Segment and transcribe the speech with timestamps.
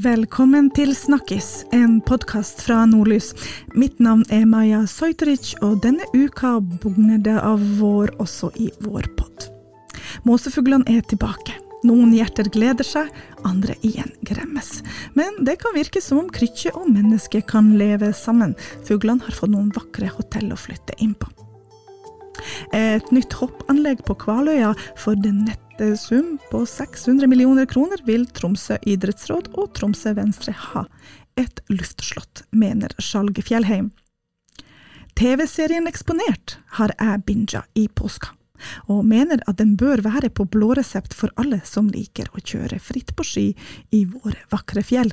[0.00, 3.34] Velkommen til Snakkis, en podkast fra Nordlys.
[3.76, 9.10] Mitt navn er Maja Sojteric, og denne uka bugner det av vår også i vår
[9.18, 9.50] pod.
[10.24, 11.58] Måsefuglene er tilbake.
[11.84, 13.10] Noen hjerter gleder seg,
[13.44, 14.78] andre igjen gremmes.
[15.18, 18.56] Men det kan virke som om krykkje og menneske kan leve sammen.
[18.88, 21.28] Fuglene har fått noen vakre hotell å flytte inn på.
[22.76, 28.78] Et nytt hoppanlegg på Kvaløya for den nette sum på 600 millioner kroner vil Tromsø
[28.88, 30.84] idrettsråd og Tromsø Venstre ha.
[31.40, 33.90] Et luftslott, mener Skjalg Fjellheim.
[35.18, 38.30] TV-serien Eksponert har jeg binga i påska,
[38.88, 42.80] og mener at den bør være på blå resept for alle som liker å kjøre
[42.80, 43.46] fritt på ski
[43.96, 45.12] i våre vakre fjell.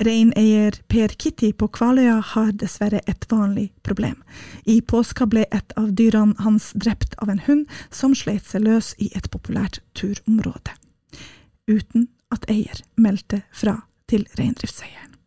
[0.00, 4.22] Reineier Per Kitty på Kvaløya har dessverre et vanlig problem.
[4.64, 8.94] I påska ble et av dyrene hans drept av en hund som slet seg løs
[8.98, 10.72] i et populært turområde,
[11.68, 15.18] uten at eier meldte fra til reindriftseieren.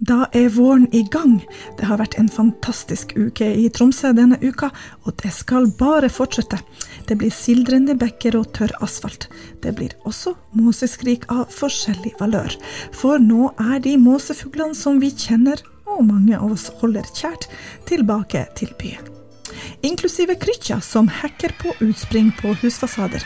[0.00, 1.42] Da er våren i gang.
[1.76, 4.70] Det har vært en fantastisk uke i Tromsø denne uka,
[5.04, 6.56] og det skal bare fortsette.
[7.04, 9.28] Det blir sildrende bekker og tørr asfalt.
[9.60, 12.56] Det blir også måseskrik av forskjellig valør.
[12.96, 17.50] For nå er de måsefuglene som vi kjenner, og mange av oss holder kjært,
[17.90, 19.04] tilbake til byen.
[19.84, 23.20] Inklusive krykkja som hekker på utspring på husfasader.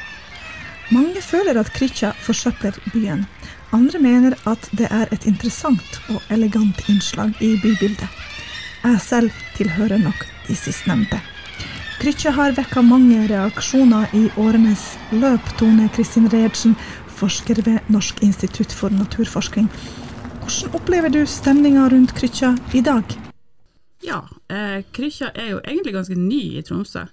[0.91, 3.29] Mange føler at krykkja forsøpler byen.
[3.75, 8.07] Andre mener at det er et interessant og elegant innslag i bybildet.
[8.85, 11.19] Jeg selv tilhører nok de sistnevnte.
[11.99, 16.77] Krykkje har vekka mange reaksjoner i årenes løp, Tone Kristin Reiertsen,
[17.19, 19.67] forsker ved Norsk institutt for naturforskning.
[20.45, 23.17] Hvordan opplever du stemninga rundt Krykkja i dag?
[24.05, 24.21] Ja,
[24.53, 27.07] eh, Krykkja er jo egentlig ganske ny i Tromsø.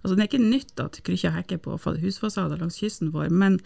[0.00, 3.60] Altså, det er ikke nytt at Krykkja hekker på husfasader langs kysten vår, men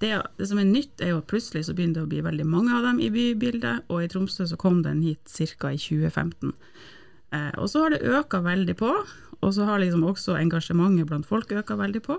[0.00, 2.46] det, det, som er nytt, er jo at plutselig så begynner det å bli veldig
[2.48, 5.28] mange av dem i bybildet, og i Tromsø så kom den hit
[5.60, 5.72] ca.
[5.74, 6.54] i 2015.
[7.36, 8.94] Eh, og så har det øka veldig på,
[9.40, 12.18] og så har liksom også engasjementet blant folk øka veldig på.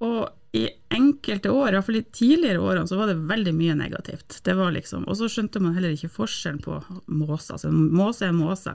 [0.00, 4.40] Og i enkelte år, iallfall i tidligere årene, så var det veldig mye negativt.
[4.44, 7.54] Det var liksom, Og så skjønte man heller ikke forskjellen på måser.
[7.54, 8.74] Altså måse er måse.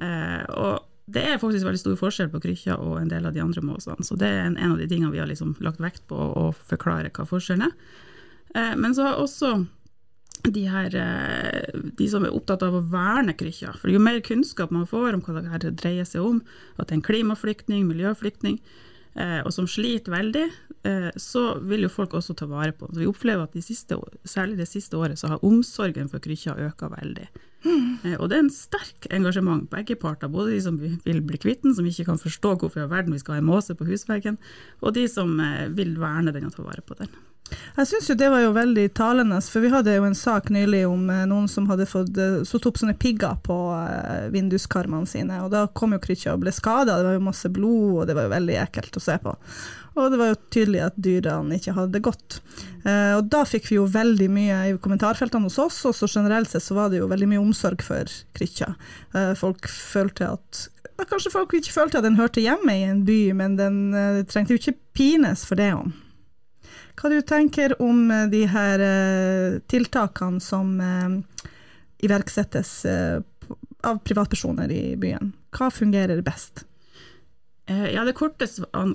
[0.00, 3.40] Eh, og det er faktisk veldig stor forskjell på krykkja og en del av de
[3.40, 6.04] andre måsene, så det er en, en av de tingene vi har liksom lagt vekt
[6.10, 7.74] på å forklare hva forskjellen er.
[8.54, 9.54] Eh, men så har også
[10.52, 14.72] de her eh, de som er opptatt av å verne krykkja, for jo mer kunnskap
[14.74, 16.42] man får om hva det her dreier seg om,
[16.76, 18.60] at det er en klimaflyktning, miljøflyktning,
[19.18, 20.44] og som sliter veldig,
[20.86, 23.00] eh, så vil jo folk også ta vare på den.
[23.02, 23.98] Vi opplever at de siste,
[24.28, 27.28] særlig det siste året så har omsorgen for krykkja øka veldig.
[27.64, 28.18] Mm.
[28.20, 31.64] Og det er en sterk engasjement på begge parter, både de som vil bli kvitt
[31.66, 34.38] den, som ikke kan forstå hvorfor i verden vi skal ha en måse på husveggen,
[34.80, 37.10] og de som eh, vil verne den og ta vare på den.
[37.48, 40.82] Jeg syns jo det var jo veldig talende, for vi hadde jo en sak nylig
[40.88, 43.56] om noen som hadde fått satt opp sånne pigger på
[44.34, 48.02] vinduskarmene sine, og da kom jo Krykkja og ble skada, det var jo masse blod,
[48.02, 49.32] og det var jo veldig ekkelt å se på.
[49.98, 52.38] Og det var jo tydelig at dyrene ikke hadde det godt.
[52.86, 56.50] Eh, og da fikk vi jo veldig mye i kommentarfeltene hos oss, og så generelt
[56.52, 58.74] sett så var det jo veldig mye omsorg for Krykkja.
[59.14, 60.66] Eh, folk følte at
[60.98, 63.76] Kanskje folk ikke følte at den hørte hjemme i en by, men den
[64.26, 65.92] trengte jo ikke pines for det om.
[66.98, 70.74] Hva du tenker om uh, de her uh, tiltakene som
[71.98, 72.72] iverksettes
[73.82, 75.32] av privatpersoner i byen?
[75.54, 76.62] Hva fungerer best?
[77.68, 78.46] Eh, ja, Det korte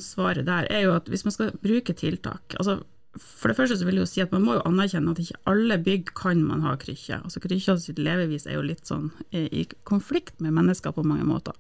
[0.02, 2.81] svaret der er jo at hvis man skal bruke tiltak altså
[3.22, 5.41] For det første så vil jeg jo si at man må jo anerkjenne at ikke
[5.46, 7.20] alle bygg kan man ha krykkje.
[7.22, 11.28] Altså Krykkja sitt levevis er jo litt sånn eh, i konflikt med mennesker på mange
[11.28, 11.53] måter.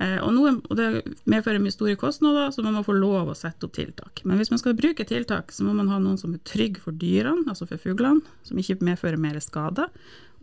[0.00, 0.88] Eh, og, noe, og Det
[1.28, 4.24] medfører mye store kostnader, så man må få lov å sette opp tiltak.
[4.24, 6.96] Men hvis man skal bruke tiltak, så må man ha noen som er trygg for
[6.96, 9.88] dyrene, altså for fuglene, som ikke medfører mer skade,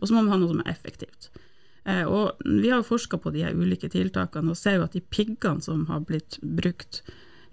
[0.00, 1.30] og så må man ha noe som er effektivt.
[1.88, 5.64] Eh, og vi har forska på de ulike tiltakene og ser jo at de piggene
[5.64, 7.02] som har blitt brukt,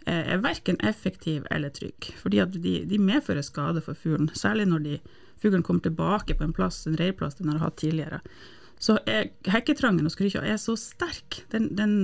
[0.05, 2.15] eh, er verken effektive eller trygge.
[2.19, 4.99] Fordi de, de medfører skade for fuglen, særlig når de,
[5.41, 8.21] fuglen kommer tilbake på en plass, en reirplass den har hatt tidligere.
[8.79, 11.41] Så er, hekketrangen hos krykkja er så sterk.
[11.53, 11.95] Den, den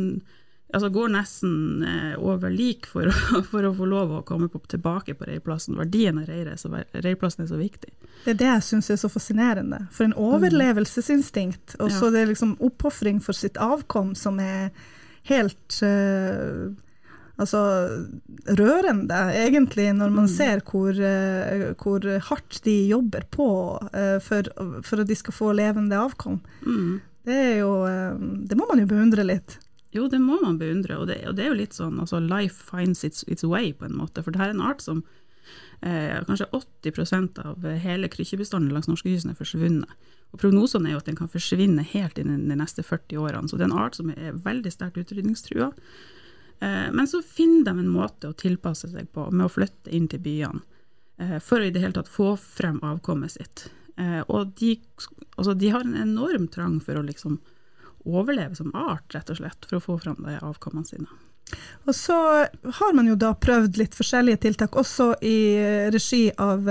[0.74, 3.10] altså går nesten eh, over lik for,
[3.52, 5.78] for, å få lov å komme på, tilbake på reirplassen.
[5.80, 7.94] Verdien av reirplassen er så viktig.
[8.24, 9.84] Det er det jeg syns er så fascinerende.
[9.94, 12.16] For en overlevelsesinstinkt, og så ja.
[12.16, 14.72] det er liksom oppofring for sitt avkom som er
[15.30, 16.74] helt uh,
[17.42, 17.64] altså,
[18.60, 20.34] rørende, egentlig, når man mm.
[20.36, 23.50] ser hvor, uh, hvor, hardt de jobber på
[23.80, 24.50] uh, for,
[24.86, 26.40] for, at de skal få levende avkom.
[26.66, 27.02] Mm.
[27.24, 27.76] Det, jo,
[28.44, 29.58] det må man jo beundre litt.
[29.94, 32.66] Jo, det må man beundre, og det, og det er jo litt sånn altså life
[32.66, 34.24] finds its, its, way, på en måte.
[34.26, 35.04] For det her er en art som
[35.86, 40.10] eh, kanskje 80% av hele krykkjebestanden langs norskekysten er forsvunnet.
[40.34, 43.50] Og Prognosene er jo at den kan forsvinne helt innen de neste 40 årene.
[43.50, 45.70] Så det er en art som er veldig sterkt utrydningstrua.
[46.60, 50.08] Eh, men så finner de en måte å tilpasse seg på med å flytte inn
[50.12, 50.62] til byene,
[51.20, 53.68] eh, for å i det hele tatt få frem avkommet sitt.
[53.98, 54.78] Eh, og de,
[55.36, 57.42] altså de har en enorm trang for å liksom
[58.06, 61.08] overleve som art, rett og slett, for å få frem de avkommene sine.
[61.86, 62.16] Og så
[62.80, 65.60] har man jo da prøvd litt forskjellige tiltak, også i
[65.94, 66.66] regi av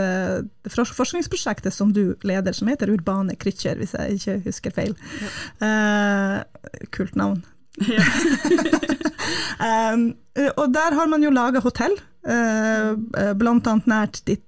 [0.67, 4.97] forskningsprosjektet som du leder, som heter Urbane Kritcher, hvis jeg ikke husker feil.
[5.21, 6.43] Ja.
[6.43, 7.45] Uh, kult navn.
[7.85, 8.05] Ja.
[9.59, 10.07] um,
[10.57, 11.95] og der har man jo laga hotell,
[12.29, 12.95] uh,
[13.39, 14.47] blant annet nært ditt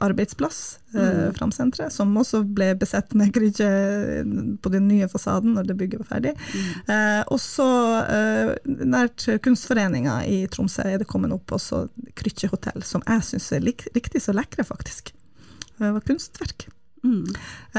[0.00, 1.34] arbeidsplass, eh, mm.
[1.34, 3.68] Framsenteret, som også ble besett med krykke
[4.62, 6.34] på den nye fasaden når det bygget var ferdig.
[6.36, 6.66] Mm.
[6.94, 7.68] Eh, også
[8.04, 11.86] eh, nært Kunstforeninga i Tromsø er det kommet opp også
[12.18, 15.14] krykkehotell, som jeg syns er riktig så lekre, faktisk.
[15.80, 16.68] Det var kunstverk.
[17.00, 17.24] Mm.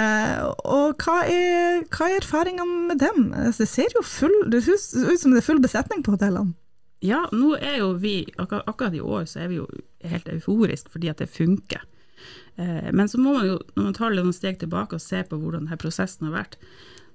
[0.02, 3.30] Eh, og hva er, hva er erfaringene med dem?
[3.58, 4.82] Det ser jo full, det ut
[5.22, 6.56] som det er full besetning på hotellene.
[7.02, 9.66] Ja, nå er jo vi, akkurat, akkurat i år så er vi jo
[10.06, 11.82] helt euforiske fordi at det funker.
[12.60, 15.40] Uh, men så må man jo, når man tar noen steg tilbake og ser på
[15.42, 16.60] hvordan denne prosessen har vært,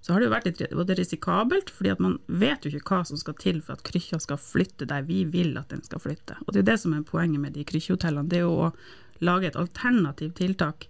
[0.03, 3.07] så har det jo vært litt både risikabelt, fordi at man vet jo ikke hva
[3.09, 6.37] som skal til for at krykkja skal flytte der vi vil at den skal flytte.
[6.45, 8.73] Og det er det som er poenget med de krykkjehotellene, det er jo å
[9.27, 10.87] lage et alternativt tiltak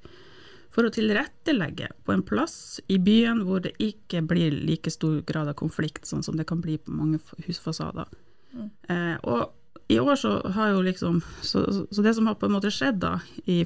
[0.77, 5.49] for å tilrettelegge på en plass i byen hvor det ikke blir like stor grad
[5.49, 8.11] av konflikt, sånn som det kan bli på mange husfasader.
[8.53, 8.69] Mm.
[8.93, 9.55] Eh, og
[9.89, 12.99] i år så har jo liksom så, så, det som har på en måte skjedd
[13.05, 13.15] da,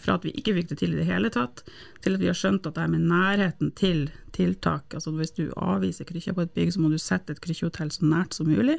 [0.04, 1.62] fra at vi ikke fikk det til i det hele tatt,
[2.04, 5.48] til at vi har skjønt at det er med nærheten til tiltak Altså hvis du
[5.58, 8.78] avviser krykkja på et bygg, så må du sette et krykkjehotell så nært som mulig.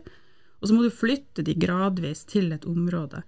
[0.61, 3.23] Og så må du flytte de gradvis til et område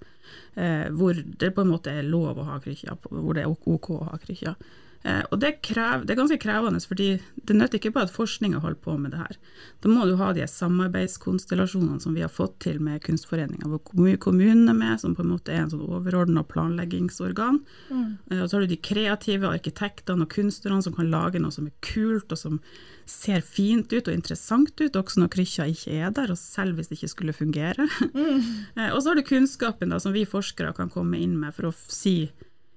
[0.54, 3.90] eh, hvor det på en måte er lov å ha krykkja, hvor det er OK
[3.98, 4.54] å ha krykkja.
[5.04, 8.62] Eh, og det, krev, det, er ganske krevende, fordi det nytter ikke bare at forskninga
[8.64, 9.40] holder på med det her.
[9.84, 14.72] Da må du ha de samarbeidskonstellasjonene som vi har fått til med Kunstforeninga, hvor kommunen
[14.72, 17.60] er med, som på en måte er en sånn overordna planleggingsorgan.
[17.90, 18.08] Mm.
[18.32, 21.68] Eh, og så har du de kreative arkitektene og kunstnerne som kan lage noe som
[21.68, 22.62] er kult, og som
[23.10, 26.88] ser fint ut og interessant ut, også når krykkja ikke er der, og selv hvis
[26.88, 27.90] det ikke skulle fungere.
[28.14, 28.22] Mm.
[28.74, 31.70] Eh, og så har du kunnskapen da, som vi forskere kan komme inn med for
[31.70, 32.32] å si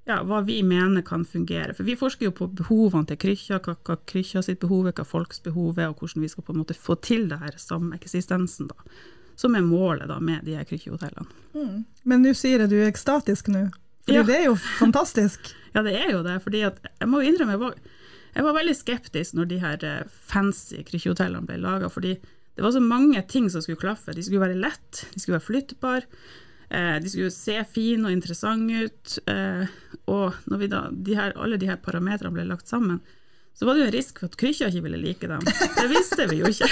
[0.06, 1.74] ja, hva vi mener kan fungere.
[1.74, 5.06] For vi forsker jo på behovene til krykkja, hva, hva krykkja sitt behov er, hva
[5.06, 8.70] folks behov er, og hvordan vi skal på en måte få til det her sameksistensen,
[8.70, 9.02] da.
[9.36, 11.26] Som er målet da med de her krykkehotellene.
[11.56, 11.82] Mm.
[12.08, 13.66] Men nå sier jeg du er ekstatisk nå,
[14.06, 14.22] for ja.
[14.22, 15.50] det er jo fantastisk.
[15.74, 16.38] ja, det er jo det.
[16.44, 17.76] fordi at, jeg må jo innrømme, jeg var,
[18.36, 22.14] jeg var veldig skeptisk når de her eh, fancy krykkehotellene ble laga, fordi
[22.56, 24.14] det var så mange ting som skulle klaffe.
[24.16, 26.06] De skulle være lett, de skulle være flyttbare.
[26.68, 29.18] Eh, de skulle se fine og interessante ut.
[29.30, 29.76] Eh,
[30.10, 33.00] og når da, de her, alle de her parametrene ble lagt sammen,
[33.56, 35.44] så var det jo en risk for at krykkja ikke ville like dem.
[35.46, 36.68] Det visste vi jo ikke.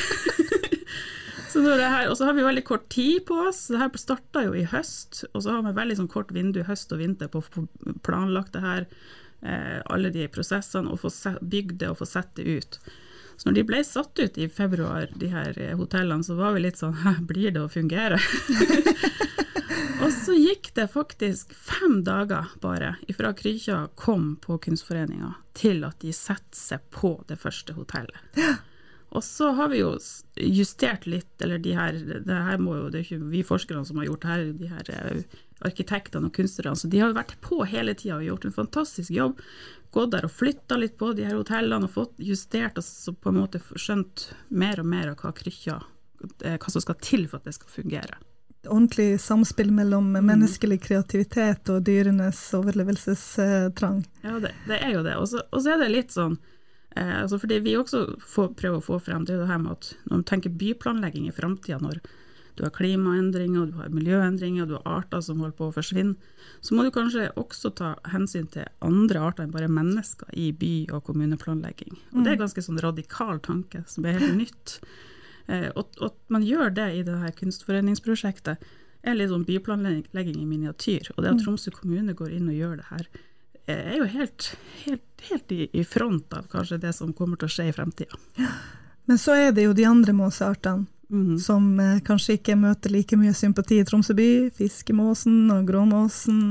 [1.54, 3.68] så her, og så har vi veldig kort tid på oss.
[3.72, 6.92] Det her starta jo i høst, og så har vi veldig sånn kort vindu høst
[6.92, 7.64] og vinter på å få
[8.04, 8.86] planlagt det her,
[9.46, 12.78] eh, alle de prosessene, og få bygd det og få sett det ut.
[13.36, 16.80] Så når de ble satt ut i februar, de her hotellene, så var vi litt
[16.80, 18.20] sånn Hæ, blir det å fungere?
[20.04, 26.00] Og så gikk det faktisk fem dager bare ifra Krykja kom på Kunstforeninga til at
[26.02, 28.34] de setter seg på det første hotellet.
[29.14, 29.92] Og så har vi jo
[30.34, 31.94] justert litt, eller de her
[32.26, 34.70] Det her må jo, det er ikke vi forskerne som har gjort det her, de
[34.72, 36.76] her eh, arkitektene og kunstnerne.
[36.76, 39.40] Så de har vært på hele tida og gjort en fantastisk jobb.
[39.94, 43.30] Gått der og flytta litt på de her hotellene og fått justert og så på
[43.30, 45.80] en måte skjønt mer og mer av hva Krykja
[46.42, 48.22] eh, Hva som skal til for at det skal fungere
[48.64, 54.04] ordentlig samspill mellom menneskelig kreativitet og dyrenes overlevelsestrang.
[54.22, 55.16] Ja, det, det er jo det.
[55.20, 56.38] Og så er det litt sånn
[56.96, 60.16] eh, altså fordi vi også får, prøver å få frem det her med at når
[60.16, 62.00] man tenker byplanlegging i framtida, når
[62.54, 66.14] du har klimaendringer, du har miljøendringer, du har arter som holder på å forsvinne,
[66.62, 70.92] så må du kanskje også ta hensyn til andre arter enn bare mennesker i by-
[70.94, 71.98] og kommuneplanlegging.
[72.12, 72.44] Og det er mm.
[72.44, 74.78] ganske sånn radikal tanke som er helt nytt.
[75.46, 78.62] Eh, og at man gjør det i det her kunstforeningsprosjektet,
[79.04, 81.10] er litt sånn byplanlegging i miniatyr.
[81.14, 81.44] Og det at mm.
[81.44, 83.10] Tromsø kommune går inn og gjør det her,
[83.66, 84.54] eh, er jo helt,
[84.86, 88.22] helt, helt i, i, front av kanskje det som kommer til å skje i fremtida.
[88.40, 88.54] Ja.
[89.04, 90.88] Men så er det jo de andre måseartene.
[91.10, 91.38] Mm.
[91.38, 94.28] Som eh, kanskje ikke møter like mye sympati i Tromsø by.
[94.56, 96.42] Fiskemåsen og gråmåsen.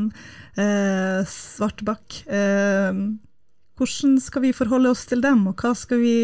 [0.55, 2.23] Eh, svartbakk.
[2.27, 3.03] Eh,
[3.79, 6.17] hvordan skal vi forholde oss til dem, og hva skal vi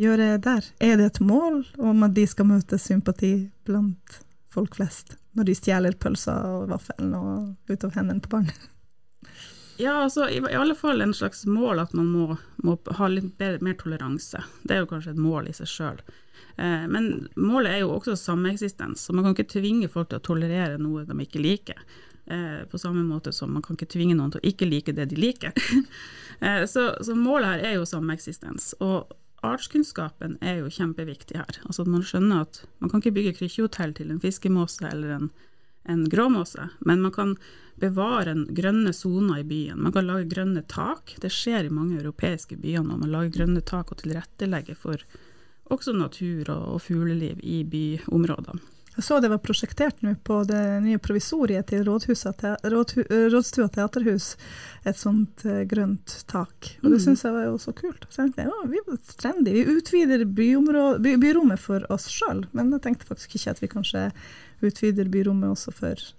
[0.00, 0.66] gjøre der?
[0.80, 3.34] Er det et mål om at de skal møte sympati
[3.66, 8.52] blant folk flest, når de stjeler pølser og vaffelen og ut av hendene på barn?
[9.80, 13.30] Ja, altså i, i, alle fall en slags mål at man må, må ha litt
[13.40, 14.42] bedre, mer toleranse.
[14.60, 16.02] Det er jo kanskje et mål i seg sjøl.
[16.60, 20.26] Eh, men målet er jo også sameksistens, så man kan ikke tvinge folk til å
[20.30, 21.80] tolerere noe de ikke liker.
[22.30, 25.08] Eh, på samme måte som man kan ikke tvinge noen til å ikke like det
[25.10, 25.56] de liker.
[26.44, 28.74] eh, så, så, målet her er jo sameksistens.
[28.84, 31.62] Og artskunnskapen er jo kjempeviktig her.
[31.64, 35.32] Altså at man skjønner at man kan ikke bygge krykkjehotell til en fiskemåse eller en,
[35.88, 37.34] en gråmåse, men man kan
[37.80, 39.80] bevare grønne soner i byen.
[39.80, 41.14] Man kan lage grønne tak.
[41.24, 43.00] Det skjer i mange europeiske byer nå.
[43.00, 45.00] Man lager grønne tak og tilrettelegger for
[45.70, 48.60] også natur og, og fugleliv i byområdene.
[48.96, 54.32] Jeg så det var prosjektert nå på det nye provisoriet til Rådstua rådhu, Rådstua teaterhus,
[54.84, 56.72] et sånt uh, grønt tak.
[56.82, 57.04] Og det mm.
[57.06, 58.04] syns jeg var jo så kult.
[58.10, 59.54] Så jeg tenkte, ja, vi er trendy.
[59.54, 60.48] Vi utvider by,
[61.22, 64.08] byrommet for oss sjøl, men jeg tenkte faktisk ikke at vi kanskje
[64.66, 66.10] utvider byrommet også for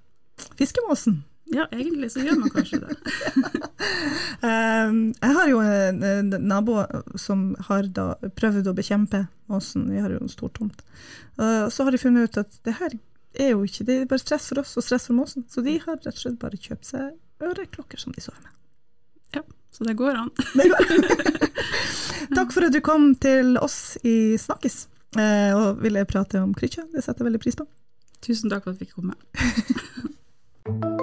[0.58, 1.22] fiskemåsen.
[1.51, 2.96] Ja, egentlig så gjør man kanskje det.
[4.39, 6.77] um, jeg har jo en, nabo
[7.20, 10.79] som har da prøvd å bekjempe måsen, vi har jo en stor tomt.
[11.36, 12.96] Uh, så har de funnet ut at det her
[13.39, 15.77] er jo ikke Det er bare stress for oss og stress for måsen, så de
[15.79, 18.55] har rett og slett bare kjøpt seg øreklokker som de sover med.
[19.36, 20.31] Ja, så det går an.
[20.60, 20.84] det går.
[22.38, 24.86] Takk for at du kom til oss i Snakkes
[25.20, 27.67] uh, og ville prate om krykkja, det setter jeg veldig pris på.
[28.22, 31.00] Tusen takk for at jeg fikk komme.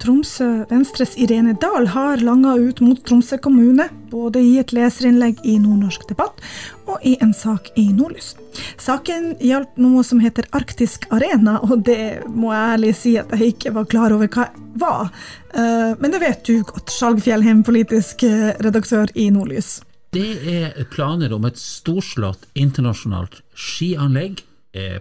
[0.00, 5.58] Tromsø Venstres Irene Dahl har langa ut mot Tromsø kommune, både i et leserinnlegg i
[5.60, 6.40] Nordnorsk debatt
[6.88, 8.32] og i en sak i Nordlys.
[8.80, 13.54] Saken gjaldt noe som heter Arktisk arena, og det må jeg ærlig si at jeg
[13.54, 14.48] ikke var klar over hva
[14.80, 15.12] var.
[15.52, 19.80] Eh, men det vet du godt, Skjalg Fjellheim, politisk eh, redaktør i Nordlys.
[20.16, 24.40] Det er planer om et storslått internasjonalt skianlegg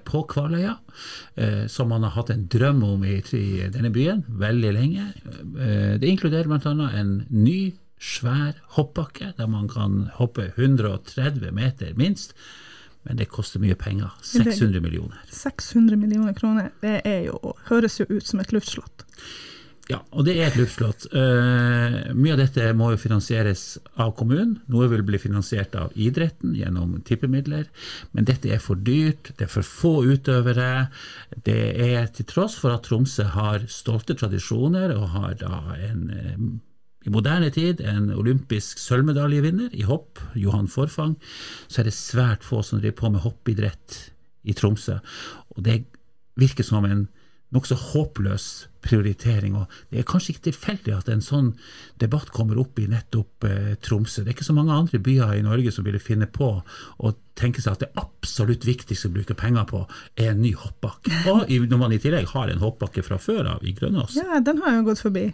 [0.03, 0.77] på Kvaløya,
[1.35, 3.19] eh, som man har hatt en drøm om i,
[3.69, 5.05] denne byen veldig lenge.
[5.29, 6.89] Eh, det inkluderer bl.a.
[6.99, 12.33] en ny, svær hoppbakke, der man kan hoppe 130 meter minst.
[13.03, 14.11] Men det koster mye penger.
[14.23, 15.19] 600 millioner.
[15.31, 19.05] 600 millioner kroner, det jo, høres jo ut som et luftslott.
[19.89, 21.07] Ja, og det er et luftslott.
[21.09, 23.63] Uh, mye av dette må jo finansieres
[23.97, 24.59] av kommunen.
[24.69, 27.65] Noe vil bli finansiert av idretten gjennom tippemidler.
[28.13, 30.91] Men dette er for dyrt, det er for få utøvere.
[31.41, 31.57] Det
[31.89, 36.49] er til tross for at Tromsø har stolte tradisjoner og har da en uh,
[37.07, 41.15] i moderne tid en olympisk sølvmedaljevinner i hopp, Johan Forfang,
[41.71, 43.99] så er det svært få som driver på med hoppidrett
[44.43, 44.97] i Tromsø.
[45.55, 45.85] Og det
[46.39, 47.07] virker som en
[47.55, 49.55] nokså håpløs prioritering.
[49.57, 51.49] og Det er kanskje ikke tilfeldig at en sånn
[52.01, 54.23] debatt kommer opp i nettopp eh, Tromsø.
[54.23, 57.63] Det er ikke så mange andre byer i Norge som ville finne på å tenke
[57.63, 59.83] seg at det absolutt viktigste å bruke penger på,
[60.19, 61.23] er en ny hoppbakke.
[61.31, 64.17] Og når man i tillegg har en hoppbakke fra før av i Grønås.
[64.19, 65.29] Ja, den har jo gått forbi.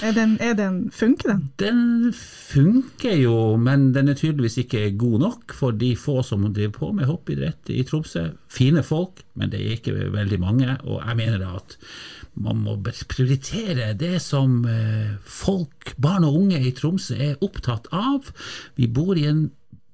[0.00, 1.40] Er den, er den, funker den?
[1.60, 6.72] Den funker jo, men den er tydeligvis ikke god nok for de få som driver
[6.78, 8.30] på med hoppidrett i Tromsø.
[8.48, 10.78] Fine folk, men det er ikke veldig mange.
[10.88, 11.76] Og jeg mener at
[12.40, 12.78] man må
[13.10, 18.32] prioritere det som eh, folk, barn og unge i Tromsø er opptatt av.
[18.80, 19.50] Vi bor i en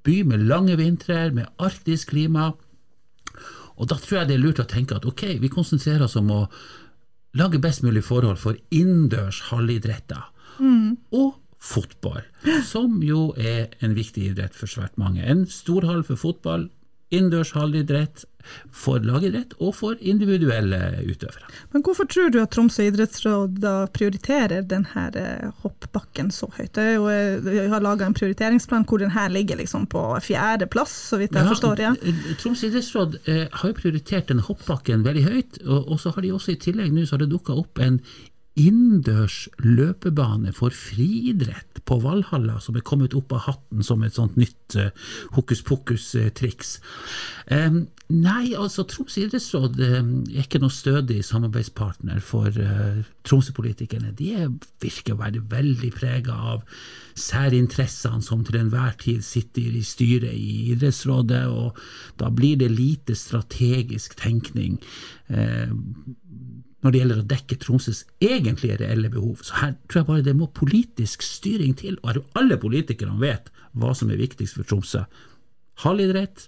[0.06, 2.52] by med lange vintre, med arktisk klima.
[3.76, 6.30] Og da tror jeg det er lurt å tenke at ok, vi konsentrerer oss om
[6.30, 6.44] å
[7.36, 10.30] lage best mulig forhold for innendørs halvidretter.
[10.58, 10.96] Mm.
[11.12, 11.34] Og
[11.66, 12.22] fotball,
[12.64, 15.24] som jo er en viktig idrett for svært mange.
[15.24, 16.68] En storhall for fotball,
[17.10, 18.24] innendørs halvidrett
[18.70, 21.48] for lagidrett og for individuelle utøvere.
[21.72, 26.76] Men hvorfor tror du at Tromsø idrettsråd da prioriterer denne eh, hoppbakken så høyt?
[26.76, 31.50] Vi har laga en prioriteringsplan hvor denne ligger liksom på fjerdeplass, så vidt jeg ja,
[31.52, 31.82] forstår.
[31.82, 31.94] Ja.
[32.42, 36.34] Tromsø idrettsråd eh, har jo prioritert denne hoppbakken veldig høyt, og, og så har de
[36.36, 38.00] også i tillegg nå så har det dukka opp en
[38.56, 44.38] innendørs løpebane for friidrett på Valhalla, som er kommet opp av hatten som et sånt
[44.40, 44.88] nytt uh,
[45.36, 46.78] hokus pokus-triks.
[47.52, 54.14] Um, nei, altså Troms idrettsråd um, er ikke noe stødig samarbeidspartner for uh, Tromsø-politikerne.
[54.16, 54.48] De
[54.82, 56.64] virker å være veldig prega av
[57.16, 61.76] særinteressene som til enhver tid sitter i styret i idrettsrådet, og
[62.20, 64.80] da blir det lite strategisk tenkning.
[65.28, 65.76] Uh,
[66.86, 69.40] når det gjelder å dekke Tromsøs egentlige reelle behov.
[69.42, 73.90] Så her tror jeg bare det må politisk styring til, og alle politikerne vet hva
[73.98, 75.02] som er viktigst for Tromsø.
[75.82, 76.46] Hallidrett,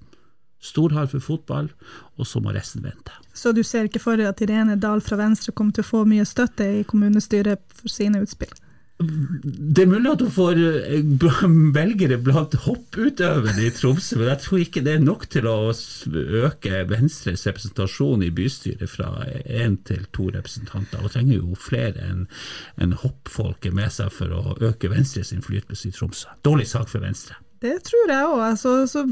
[0.62, 1.73] storhall for fotball,
[2.16, 3.14] og så må resten vente.
[3.35, 6.04] Så du ser ikke for deg at Irene Dahl fra Venstre kommer til å få
[6.09, 8.54] mye støtte i kommunestyret for sine utspill?
[8.99, 11.05] Det er mulig at hun får eh,
[11.76, 16.83] velgere blant hopputøverne i Tromsø, men jeg tror ikke det er nok til å øke
[16.90, 19.12] Venstres representasjon i bystyret fra
[19.47, 21.05] én til to representanter.
[21.05, 22.25] Og trenger jo flere enn
[22.83, 26.35] en hoppfolket med seg for å øke Venstres innflytelse i Tromsø.
[26.43, 27.38] Dårlig sak for Venstre.
[27.62, 29.02] Det tror jeg òg, altså,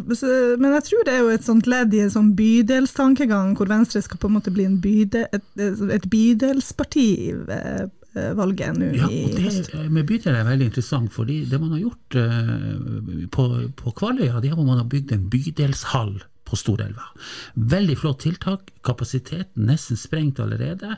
[0.63, 4.03] men jeg tror det er jo et sånt ledd i en sånn bydelstankegang, hvor Venstre
[4.05, 7.09] skal på en måte bli en byde, et, et bydelsparti
[7.49, 7.91] ved
[8.39, 9.75] valget nå ja, i høst.
[9.93, 13.45] Med bydelen er veldig interessant, fordi det man har gjort uh, på,
[13.77, 17.09] på Kvaløya, det er hvor man har bygd en bydelshall på Storelva.
[17.55, 20.97] Veldig flott tiltak, kapasiteten nesten sprengt allerede.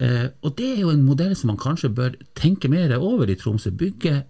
[0.00, 3.36] Eh, og det er jo en modell som man kanskje bør tenke mer over i
[3.38, 3.74] Tromsø.
[3.76, 4.22] Bygge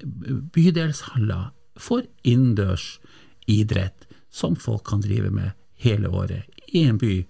[0.54, 1.50] bydelshaller
[1.80, 2.96] for innendørs
[3.50, 7.22] idrett som folk kan drive med hele året i en by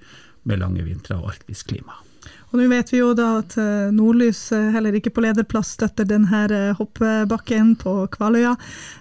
[0.48, 2.00] med lange vintre og arktisk klima.
[2.50, 6.08] Og nå vet vi jo da at eh, Nordlys eh, heller ikke på lederplass støtter
[6.08, 8.56] denne eh, hoppbakken på Kvaløya.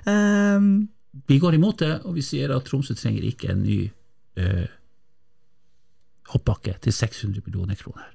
[0.05, 0.89] Um,
[1.29, 3.79] vi går imot det, og vi sier at Tromsø trenger ikke en ny
[4.39, 4.67] eh,
[6.33, 8.11] hoppbakke til 600 millioner kroner.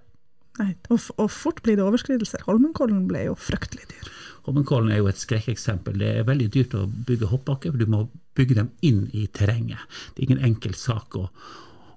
[0.60, 2.44] Nei, og, og, fort blir det overskridelser.
[2.46, 4.12] Holmenkollen ble jo fryktelig dyr.
[4.46, 5.98] Holmenkollen er jo et skrekkeksempel.
[5.98, 8.04] Det er veldig dyrt å bygge hoppbakker, for du må
[8.38, 9.82] bygge dem inn i terrenget.
[10.14, 11.26] Det er ingen enkel sak å,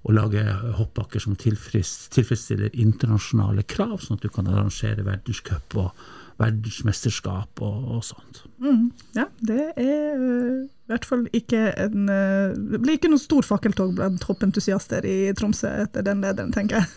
[0.06, 0.44] å lage
[0.78, 8.04] hoppbakker som tilfredsstiller internasjonale krav, sånn at du kan arrangere verdenscup og verdensmesterskap og, og
[8.06, 8.44] sånt.
[8.62, 13.22] Mm, ja, det er uh, i hvert fall ikke en uh, Det blir ikke noe
[13.22, 16.94] stor fakkeltog blant hoppentusiaster i Tromsø etter den lederen, tenker jeg.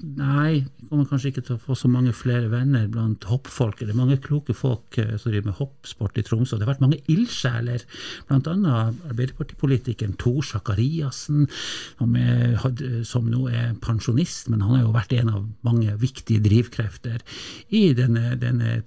[0.00, 3.86] Nei, kommer kanskje ikke til å få så mange flere venner blant hoppfolket.
[3.86, 6.58] Det er mange kloke folk eh, som driver med hoppsport i Tromsø.
[6.58, 7.84] Det har vært mange ildsjeler,
[8.28, 8.54] bl.a.
[9.10, 11.46] Arbeiderpartipolitikeren Tor Sakariassen,
[13.06, 17.22] som, nå er pensjonist, men han har jo vært en av mange viktige drivkrefter
[17.76, 18.80] i denne, denne,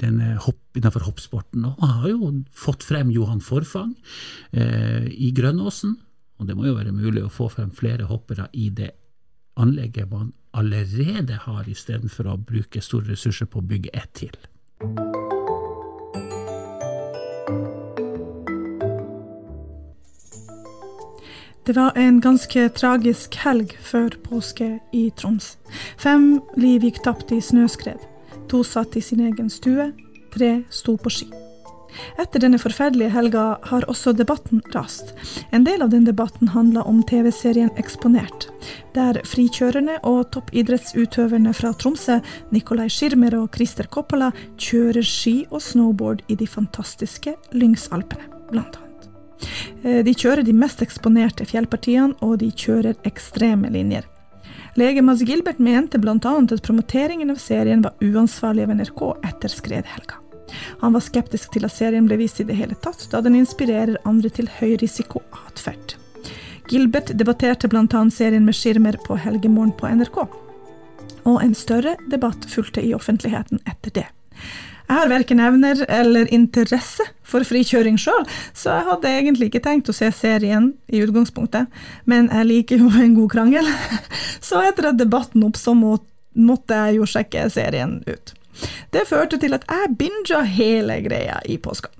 [0.00, 1.66] denne hopp, innenfor hoppsporten.
[1.68, 3.92] Og har jo fått frem Johan Forfang
[4.56, 5.98] eh, i Grønnåsen.
[6.38, 8.92] Og det må jo være mulig å få frem flere hoppere i det
[9.58, 14.34] anlegget man allerede har, istedenfor å bruke store ressurser på å bygge ett til.
[21.68, 25.58] Det var en ganske tragisk helg før påske i Troms.
[26.00, 28.00] Fem liv gikk tapt i snøskred.
[28.48, 29.90] To satt i sin egen stue,
[30.32, 31.47] tre sto på ski.
[32.18, 35.14] Etter denne forferdelige helga har også debatten rast.
[35.52, 38.48] En del av den debatten handla om TV-serien Eksponert,
[38.96, 42.18] der frikjørerne og toppidrettsutøverne fra Tromsø,
[42.54, 49.08] Nikolai Schirmer og Christer Coppola, kjører ski og snowboard i de fantastiske Lyngsalpene, blant annet.
[49.84, 54.06] Eh, de kjører de mest eksponerte fjellpartiene, og de kjører ekstreme linjer.
[54.78, 56.14] Lege Mads Gilbert mente bl.a.
[56.14, 60.22] at promoteringen av serien var uansvarlig av NRK etter skredhelga.
[60.82, 63.98] Han var skeptisk til at serien ble vist i det hele tatt, da den inspirerer
[64.08, 65.96] andre til høyrisikoatferd.
[66.68, 68.02] Gilbert debatterte bl.a.
[68.12, 70.18] serien med Skirmer på Helgemorgen på NRK.
[71.28, 74.08] Og en større debatt fulgte i offentligheten etter det.
[74.88, 78.24] Jeg har verken evner eller interesse for frikjøring sjøl,
[78.56, 81.68] så jeg hadde egentlig ikke tenkt å se serien i utgangspunktet,
[82.08, 83.68] men jeg liker jo en god krangel,
[84.48, 88.32] så etter at debatten oppsto, måtte jeg jo sjekke serien ut.
[88.94, 91.90] Det førte til at jeg binga hele greia i påska.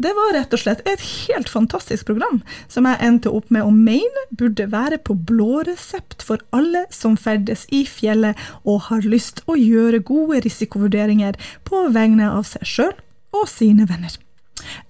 [0.00, 2.40] Det var rett og slett et helt fantastisk program,
[2.72, 7.18] som jeg endte opp med å mene burde være på blå resept for alle som
[7.20, 11.36] ferdes i fjellet og har lyst å gjøre gode risikovurderinger
[11.68, 12.96] på vegne av seg sjøl
[13.36, 14.16] og sine venner.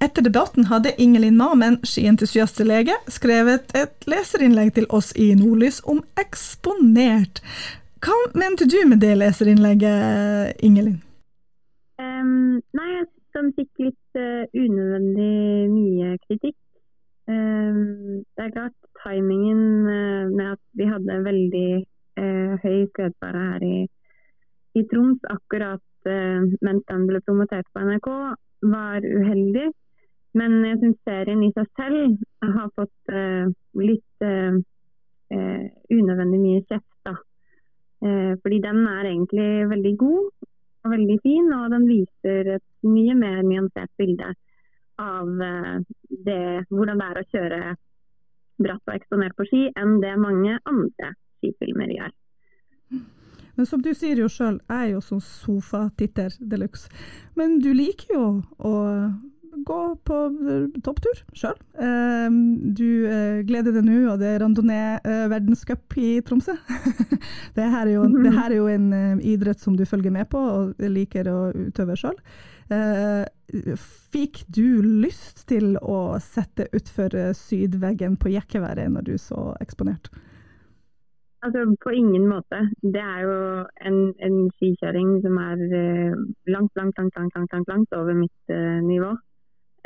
[0.01, 7.43] Etter debatten hadde Ingelin Mamen, skientusiastlege, skrevet et leserinnlegg til oss i Nordlys om Eksponert.
[8.05, 11.03] Hva mente du med det leserinnlegget, Ingelin?
[13.49, 16.57] De fikk litt uh, unødvendig mye kritikk.
[17.29, 21.71] Uh, det er klart timingen uh, med at vi hadde veldig
[22.21, 23.79] uh, høy skredfare her i,
[24.77, 25.85] i, Troms akkurat
[26.65, 28.07] mens den ble promotert på NRK,
[28.73, 29.67] var uheldig.
[30.39, 32.23] Men jeg syns serien i seg selv
[32.55, 33.11] har fått
[33.77, 34.25] litt
[35.29, 36.95] unødvendig mye kjeft.
[37.05, 37.17] da.
[38.41, 40.48] fordi den er egentlig veldig god
[40.87, 44.33] veldig fin, og den viser et mye mer nyansert bilde
[44.99, 45.77] av eh,
[46.27, 47.61] det, hvordan det er å kjøre
[48.59, 52.15] bratt og eksponert på ski, enn det mange andre skifilmer gjør.
[53.59, 56.91] Men som du sier jo sjøl, jeg er jo sånn sofatitter de luxe.
[57.39, 58.27] Men du liker jo
[58.63, 58.75] å
[59.67, 60.19] gå på
[60.85, 61.57] topptur sjøl.
[62.79, 62.91] Du
[63.49, 66.55] gleder deg nå, og det er randonee-verdenscup i Tromsø.
[67.57, 70.87] det, her jo, det her er jo en idrett som du følger med på og
[70.93, 72.17] liker å utøve sjøl.
[74.13, 80.11] Fikk du lyst til å sette utfor sydveggen på jekkeværet når du så eksponert?
[81.43, 82.59] Altså, På ingen måte.
[82.83, 83.37] Det er jo
[83.89, 86.17] en, en skikjøring som er eh,
[86.55, 89.15] langt, langt, langt, langt, langt, langt, langt over mitt uh, nivå.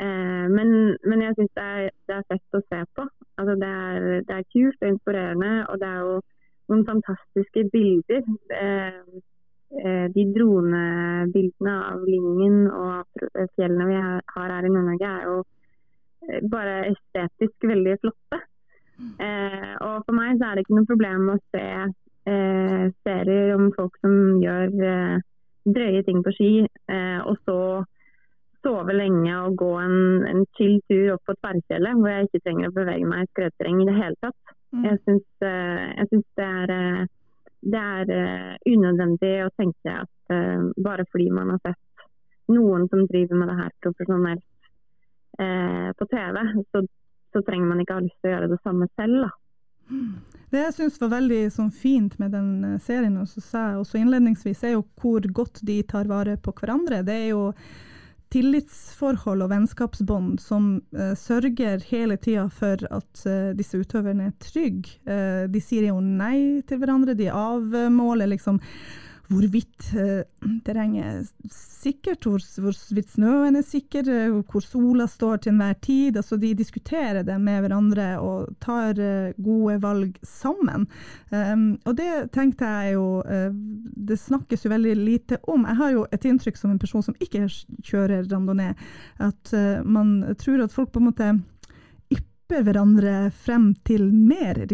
[0.03, 0.69] Eh, men,
[1.09, 3.05] men, jeg syns det, det, er fett å se på.
[3.39, 6.15] Altså, det, er, det, er, kult og inspirerende, og det er jo
[6.71, 8.25] noen fantastiske bilder.
[8.57, 9.21] Eh,
[9.83, 13.23] eh de dronebildene av Lyngen og
[13.55, 18.39] fjellene vi har her i Nord-Norge, er jo bare estetisk veldig flotte.
[19.03, 21.65] Og for meg så er det ikke noe problem å se
[23.03, 24.69] serier om folk som gjør
[25.65, 26.51] drøye ting på ski,
[27.25, 27.57] og så
[28.63, 29.97] sove lenge og gå en,
[30.29, 33.81] en chill tur opp på tverrfjellet hvor jeg ikke trenger å bevege meg i skredterreng
[33.83, 34.55] i det hele tatt.
[34.73, 34.87] Mm.
[34.87, 37.03] Jeg syns, eh, det er, eh,
[37.73, 38.15] det er
[38.67, 40.09] unødvendig å tenke at
[40.83, 42.07] bare fordi man har sett
[42.51, 44.43] noen som driver med det her profesjonelt
[45.99, 46.39] på TV,
[46.73, 46.81] så
[47.33, 49.23] så trenger man ikke ha lyst til å gjøre det samme selv.
[49.25, 49.31] Da.
[50.53, 53.81] Det jeg syns var veldig sånn, fint med den eh, serien, og så sa jeg
[53.81, 57.01] også innledningsvis, er jo hvor godt de tar vare på hverandre.
[57.05, 57.47] Det er jo
[58.33, 64.97] tillitsforhold og vennskapsbånd som uh, sørger hele tida for at uh, disse utøverne er trygge.
[65.05, 68.59] Uh, de sier jo nei til hverandre, de avmåler liksom
[69.31, 70.23] hvorvidt eh,
[70.65, 76.17] terrenget er sikkert, hvor, hvorvidt snøen er sikker, eh, hvor sola står til enhver tid.
[76.19, 80.85] Altså, de diskuterer det med hverandre og tar uh, gode valg sammen.
[81.31, 85.65] Um, og det tenkte jeg jo Det snakkes jo veldig lite om.
[85.67, 87.47] Jeg har jo et inntrykk som en person som ikke
[87.83, 88.75] kjører randonee,
[89.23, 89.53] at
[89.85, 91.29] man tror at folk på en måte
[92.13, 94.65] ypper hverandre frem til mer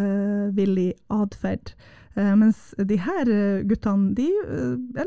[0.00, 1.74] risikovillig atferd.
[2.16, 4.26] Uh, mens de her uh, guttene, de,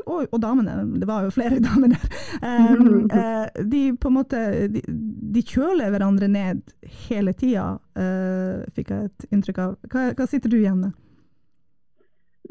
[0.07, 4.39] og, og, damene, det var jo flere damer der, de på en måte
[4.71, 6.63] de, de kjøler hverandre ned
[7.09, 7.77] hele tida,
[8.73, 9.79] fikk jeg et inntrykk av.
[9.91, 10.99] Hva, hva sitter du igjen med?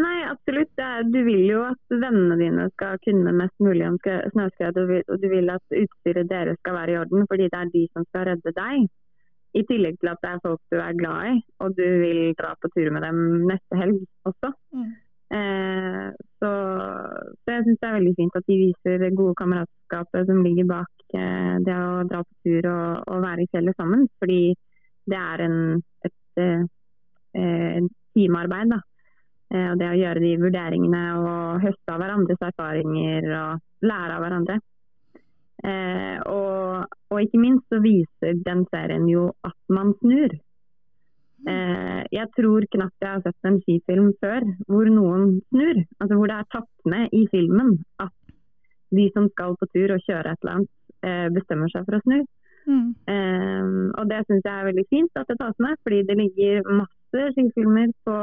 [0.01, 0.81] Nei, absolutt.
[1.13, 5.53] Du vil jo at vennene dine skal kunne mest mulig om snøskred, og du vil
[5.53, 8.89] at utstyret deres skal være i orden, fordi det er de som skal redde deg.
[9.53, 12.55] I tillegg til at det er folk du er glad i, og du vil dra
[12.57, 13.19] på tur med dem
[13.51, 14.53] neste helg også.
[14.73, 14.93] Mm.
[15.33, 16.07] Eh,
[16.41, 16.51] så,
[17.41, 20.69] så, jeg syns det er veldig fint at de viser det gode kameratskapet som ligger
[20.69, 24.07] bak eh, det å dra på tur og, og, være i fjellet sammen.
[24.21, 24.41] Fordi
[25.09, 25.59] det er en,
[26.05, 26.65] et, eh,
[27.37, 28.75] en teamarbeid.
[28.75, 28.81] da.
[29.53, 34.27] Eh, og det å gjøre de vurderingene og høste av hverandres erfaringer og lære av
[34.27, 34.59] hverandre.
[35.63, 40.35] Eh, og, og, ikke minst så viser den serien jo at man snur.
[41.53, 45.83] Eh, jeg tror knapt jeg har sett en skifilm før hvor noen snur.
[46.01, 48.15] Altså hvor det er tatt med i filmen at
[48.93, 50.73] de som skal på tur og kjøre et eller annet,
[51.03, 52.23] eh, bestemmer seg for å snu.
[52.69, 52.89] Mm.
[53.11, 56.69] Eh, og det syns jeg er veldig fint at det tas med, fordi det ligger
[56.83, 58.17] masse skifilmer på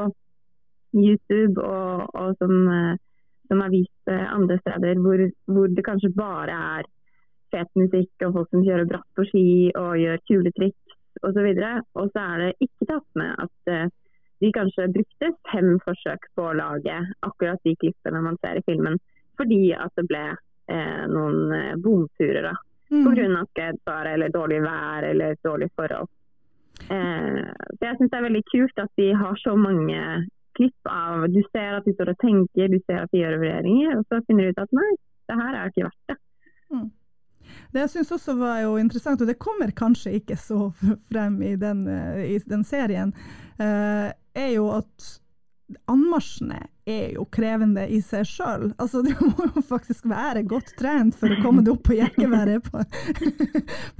[0.95, 2.95] YouTube og, og som, eh,
[3.49, 6.88] som, er vist eh, andre steder hvor, hvor det kanskje bare er
[7.53, 9.47] fet musikk og folk som kjører bratt på ski
[9.79, 11.47] og gjør kule triks osv.
[11.49, 13.88] Og, så er det ikke tatt med at uh,
[14.39, 18.99] de kanskje brukte fem forsøk på å lage akkurat de klippene man ser i filmen,
[19.39, 22.51] fordi at det ble uh, noen uh, bomturer.
[22.51, 22.55] da.
[22.89, 23.03] Mm.
[23.05, 23.43] Pga.
[23.51, 26.09] skredfare eller dårlig vær eller dårlige forhold.
[26.88, 27.43] Eh,
[27.77, 29.99] så jeg syns det er veldig kult at de har så mange
[30.57, 33.99] klipp av Du ser at de står og tenker, du ser at de gjør vurderinger,
[33.99, 34.89] og så finner du ut at nei,
[35.29, 36.17] det her er ikke verdt det.
[37.69, 40.71] Det jeg syns også var jo interessant, og det kommer kanskje ikke så
[41.12, 43.13] frem i den, eh, i den serien,
[43.62, 45.10] uh, er jo at
[45.91, 48.69] anmarsjene er jo krevende i seg sjøl.
[48.82, 52.65] Altså, du må jo faktisk være godt trent for å komme deg opp på jekkeværet
[52.69, 52.84] på,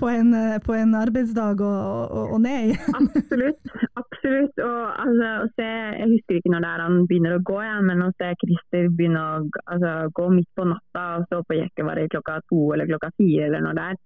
[0.02, 0.34] på, en,
[0.66, 2.76] på en arbeidsdag og, og, og ned.
[3.00, 3.74] absolutt.
[4.00, 4.62] absolutt.
[4.66, 5.70] Og, altså, se,
[6.02, 8.92] jeg husker ikke når det er han begynner å gå, igjen, men å se Christer
[8.94, 9.34] begynne å
[9.66, 13.66] altså, gå midt på natta og stå på jekkeværet klokka to eller klokka fire eller
[13.66, 14.00] når det er,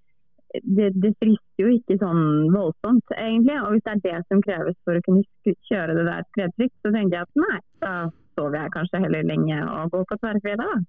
[0.62, 3.56] det, det frister jo ikke sånn voldsomt, egentlig.
[3.62, 6.92] Og hvis det er det som kreves for å kunne kjøre det der skredtrygt, så
[6.94, 7.94] tenker jeg at nei, da,
[8.36, 10.84] sover jeg kanskje heller lenge og går på tverrfredag.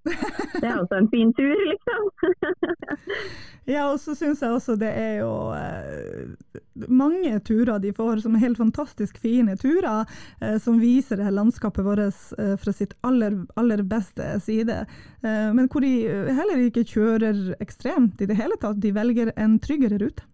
[0.54, 2.02] Det er også en fin tur, liksom.
[3.64, 8.35] Ja, og så syns jeg også det er jo eh, mange turer de får som
[8.37, 10.04] er helt fantastisk fine turer,
[10.44, 14.83] eh, som viser det her landskapet vårt eh, fra sitt aller, aller beste side.
[15.24, 15.94] Eh, men hvor de
[16.37, 20.28] heller ikke kjører ekstremt i det hele tatt, de velger en tryggere rute.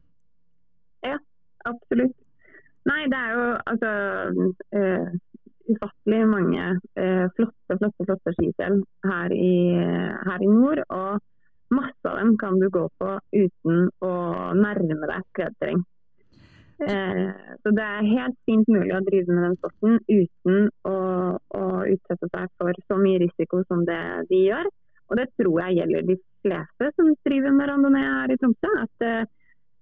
[1.06, 1.16] Ja,
[1.70, 2.16] absolutt.
[2.88, 3.90] Nei, det er jo altså
[4.74, 5.10] eh,
[5.70, 6.66] ufattelig mange
[7.80, 9.54] flotte, flotte, skifjell her i,
[10.28, 10.84] her i nord.
[10.88, 11.20] og
[11.70, 14.14] Masse av dem kan du gå på uten å
[14.58, 15.84] nærme deg skredterreng.
[16.80, 17.30] Eh,
[17.62, 20.96] så det er helt fint mulig å drive med den sporten uten å,
[21.36, 24.70] å, utsette seg for så mye risiko som det de gjør.
[25.10, 28.74] Og det tror jeg gjelder de fleste som driver med randonee her i Tromsø.
[28.80, 29.28] At eh,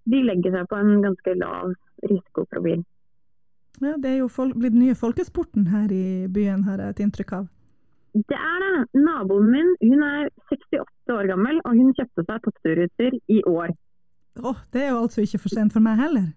[0.09, 2.83] de legger seg på en ganske lav risikoprofil.
[3.79, 7.37] Ja, det er jo blitt den nye folkesporten her i byen, har jeg et inntrykk
[7.37, 7.47] av.
[8.15, 8.87] Det er det.
[9.05, 13.75] Naboen min hun er 68 år gammel, og hun kjøpte seg toppturruter i år.
[14.43, 16.31] Oh, det er jo altså ikke for sent for meg heller.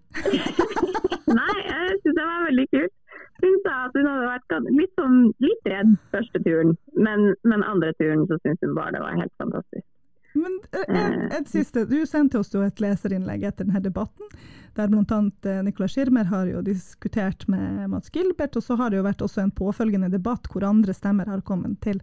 [1.38, 2.94] Nei, jeg syns det var veldig kult.
[3.42, 7.90] Hun sa at hun hadde vært litt, sånn, litt redd første turen, men, men andre
[7.98, 9.86] turen så syntes hun bare det var helt fantastisk.
[10.34, 14.28] Men et, eh, et siste, Du sendte oss jo et leserinnlegg etter denne debatten,
[14.76, 15.18] der bl.a.
[15.48, 19.24] Eh, Nicolai Schirmer har jo diskutert med Mats Gilbert, og så har det jo vært
[19.24, 22.00] også en påfølgende debatt hvor andre stemmer har kommet til.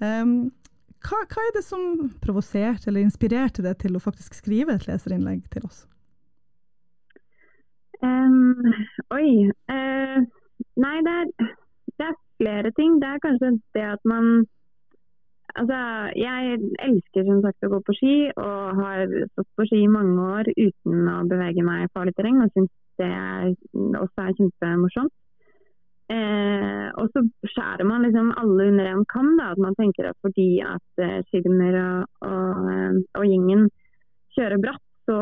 [0.00, 0.52] Um,
[1.04, 5.44] hva, hva, er det som provoserte eller inspirerte deg til å faktisk skrive et leserinnlegg
[5.52, 5.84] til oss?
[8.04, 8.64] Um,
[9.14, 9.50] oi.
[9.70, 10.24] Uh,
[10.80, 11.52] nei, det er,
[11.98, 12.96] det er, flere ting.
[13.02, 14.46] Det er kanskje det at man
[15.54, 15.80] Altså,
[16.18, 20.24] jeg elsker som sagt å gå på ski, og har stått på ski i mange
[20.38, 22.40] år uten å bevege meg i farlig terreng.
[22.42, 23.52] Og syns det er,
[24.00, 25.14] også er kjempemorsomt.
[26.12, 29.30] Eh, og så skjærer man liksom alle under en kam.
[29.38, 33.70] Da, at man tenker at fordi at eh, Schirmer og, og, eh, og, gjengen
[34.36, 35.18] kjører bratt, så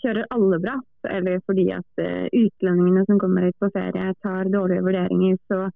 [0.00, 1.10] kjører alle bratt.
[1.12, 5.66] Eller fordi at eh, utlendingene som kommer hit på ferie tar dårlige vurderinger, så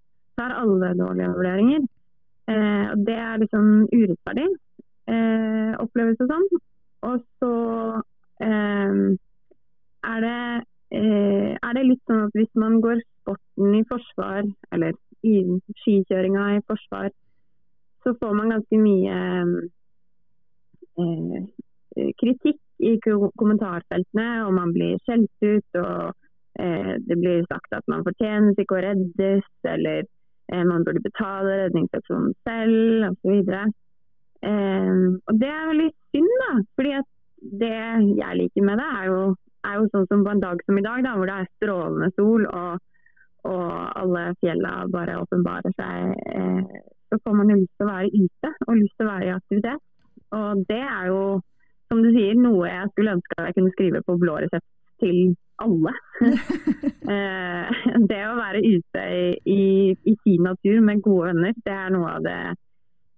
[0.40, 1.88] tar alle dårlige vurderinger.
[2.50, 4.48] Eh, og det er liksom urettferdig,
[5.12, 6.46] eh, oppleves det som.
[7.08, 7.52] Og så
[8.46, 8.94] eh,
[10.12, 10.40] er, det,
[10.98, 15.36] eh, er det litt sånn at hvis man går sporten i forsvar, eller i
[15.82, 17.10] skikjøringa i forsvar,
[18.02, 19.16] så får man ganske mye
[20.98, 25.82] eh, kritikk i kommentarfeltene, og man blir skjelt ut.
[25.82, 26.14] og
[26.58, 30.19] eh, det blir sagt at man fortjener ikke å reddes, eller Eh,
[30.66, 33.50] man burde betale redningsaksjonen selv osv.
[34.50, 36.52] Eh, og det er veldig synd, da.
[36.78, 37.08] fordi at
[37.62, 37.74] det
[38.20, 39.18] jeg liker med det, er jo,
[39.68, 42.10] er jo sånn som på en dag som i dag, da, hvor det er strålende
[42.16, 42.80] sol og,
[43.48, 43.68] og
[44.02, 46.16] alle fjella bare åpenbarer seg.
[46.34, 49.28] Eh, så får man jo lyst til å være ute og lyst til å være
[49.28, 49.86] i aktivitet.
[50.40, 51.22] Og det er jo,
[51.90, 54.68] som du sier, noe jeg skulle ønske at jeg kunne skrive på blå resept
[55.02, 55.94] til alle.
[57.10, 59.62] Eh, det å være ute i, i,
[60.06, 62.34] i, fin natur med gode venner, det er noe av det,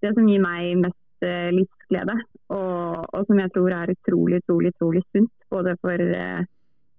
[0.01, 2.15] det som gir meg mest uh, livsglede.
[2.55, 5.29] Og, og, som jeg tror er utrolig, utrolig, utrolig sunt.
[5.53, 6.41] Både for, uh,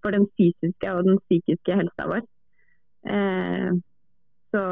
[0.05, 2.21] for den fysiske og den psykiske helsa vår.
[3.09, 3.81] Uh,
[4.53, 4.63] så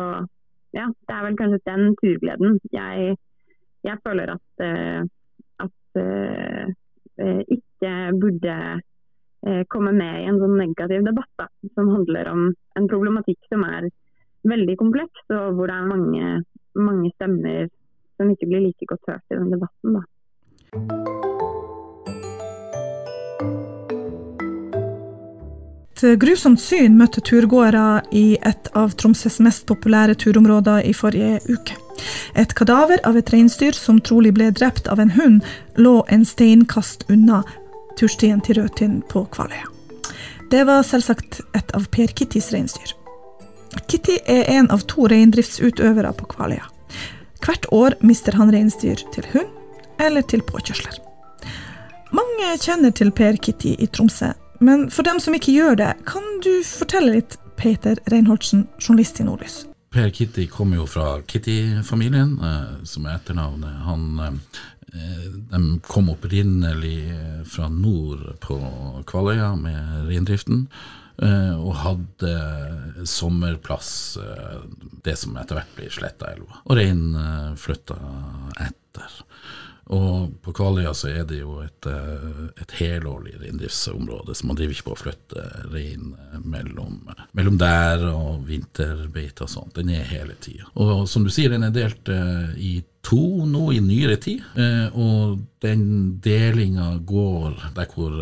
[0.78, 3.18] ja, det er vel kanskje den turgleden jeg,
[3.88, 4.68] jeg føler at,
[5.66, 6.04] at
[7.58, 8.91] ikke burde Eh,
[9.74, 12.44] komme med i en sånn negativ debatt da, som handler om
[12.78, 13.90] en problematikk som er
[14.48, 16.44] veldig kompleks, og hvor det er mange,
[16.78, 17.70] mange stemmer
[18.22, 19.98] som ikke blir like godt hørt i den debatten.
[19.98, 20.02] Da.
[26.02, 31.78] Et grusomt syn møtte turgåere i et av Tromsøs mest populære turområder i forrige uke.
[32.34, 35.46] Et kadaver av et reinsdyr som trolig ble drept av en hund,
[35.78, 37.44] lå en steinkast unna
[38.02, 39.70] turstien til Rødtinn på Kvaløya.
[40.52, 42.96] Det var selvsagt et av Per Kittys reinsdyr.
[43.88, 46.66] Kitty er en av to reindriftsutøvere på Kvaløya.
[47.42, 50.98] Hvert år mister han reinsdyr til hund eller til påkjørsler.
[52.12, 56.26] Mange kjenner til Per Kitty i Tromsø, men for dem som ikke gjør det, kan
[56.44, 59.62] du fortelle litt, Peter Reinholdsen, journalist i Nordlys?
[59.94, 63.82] Per Kitty kommer jo fra Kitty-familien, eh, som er etternavnet.
[63.86, 64.32] Han Eh,
[64.92, 68.58] de kom opprinnelig eh, fra nord på
[69.08, 70.66] Kvaløya med reindriften,
[71.24, 72.36] eh, og hadde
[73.08, 73.94] sommerplass,
[75.06, 76.64] det som etter hvert blir Slettaelva.
[76.66, 78.00] Og reinen flytta
[78.60, 79.22] etter.
[79.92, 84.78] Og på Kvaløya så er det jo et, eh, et helårlig reindriftsområde, så man driver
[84.78, 87.02] ikke på å flytte rein eh, mellom,
[87.36, 89.76] mellom der og vinterbeite og sånt.
[89.76, 90.70] Den er hele tida.
[90.80, 94.44] Og som du sier, den er delt eh, i to nå i nyere tid,
[94.94, 95.82] og den
[96.22, 98.14] delinga går der hvor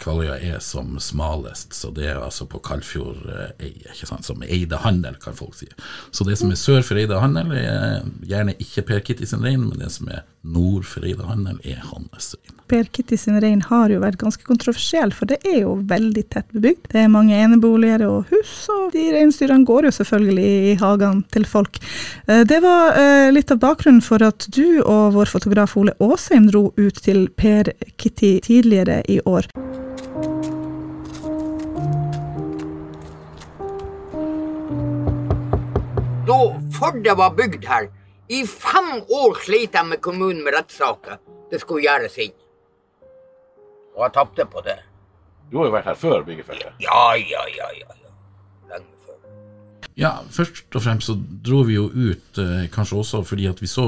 [0.00, 5.16] Kvaløya er som smalest, så det er altså på Kaldfjordeie, ikke sant, som Eide handel,
[5.20, 5.68] kan folk si.
[6.12, 9.64] Så det som er sør for Eide handel, er gjerne ikke Per Kitty sin rein,
[9.68, 12.52] men det som er nord for Eide handel, er hans rein.
[12.66, 16.48] Per Kitty sin rein har jo vært ganske kontroversiell, for det er jo veldig tett
[16.50, 16.88] bebygd.
[16.92, 21.46] Det er mange eneboliger og hus, og de reinsdyrene går jo selvfølgelig i hagene til
[21.46, 21.78] folk.
[22.26, 22.98] Det var
[23.36, 27.70] litt av bakgrunnen for at du og vår fotograf Ole Aasheim dro ut til Per
[27.98, 29.48] Kitty tidligere i år.
[36.26, 36.40] Da
[36.76, 37.86] Førde var bygd her,
[38.28, 41.20] i fem år slet jeg med kommunen med rettssaker.
[41.50, 42.34] Det skulle gjøres inn.
[43.96, 44.80] Og jeg tapte på det.
[45.50, 46.74] Du har jo vært her før byggefeltet?
[46.82, 47.70] Ja, ja, ja.
[47.78, 48.05] ja.
[49.96, 53.68] Ja, først og fremst så dro vi jo ut, eh, kanskje også fordi at vi
[53.70, 53.86] så